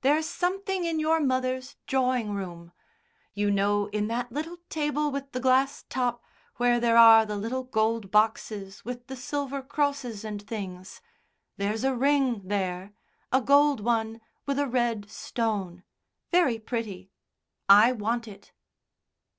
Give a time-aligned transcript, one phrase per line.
[0.00, 2.72] "There's something in your mother's drawing room.
[3.34, 6.24] You know in that little table with the glass top
[6.56, 11.02] where there are the little gold boxes with the silver crosses and things.
[11.58, 12.94] There's a ring there
[13.30, 15.82] a gold one with a red stone
[16.32, 17.10] very pretty.
[17.68, 18.52] I want it."